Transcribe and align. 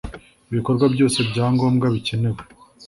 ibikorwa 0.51 0.85
byose 0.93 1.17
bya 1.29 1.45
ngombwa 1.53 1.85
bikenewe 1.93 2.41